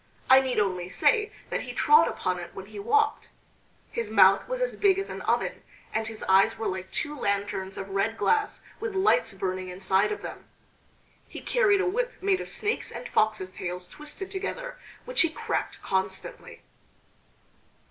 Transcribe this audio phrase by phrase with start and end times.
[0.31, 3.29] I need only say that he trod upon it when he walked.
[3.91, 5.61] His mouth was as big as an oven,
[5.93, 10.23] and his eyes were like two lanterns of red glass with lights burning inside of
[10.23, 10.45] them.
[11.27, 15.79] He carried a whip made of snakes and foxes' tails twisted together, which he cracked
[15.83, 16.63] constantly.